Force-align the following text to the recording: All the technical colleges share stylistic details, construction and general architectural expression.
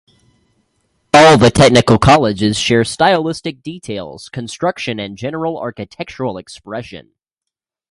All 1.13 1.37
the 1.37 1.51
technical 1.51 1.99
colleges 1.99 2.57
share 2.57 2.83
stylistic 2.83 3.61
details, 3.61 4.29
construction 4.29 4.99
and 4.99 5.15
general 5.15 5.59
architectural 5.59 6.39
expression. 6.39 7.11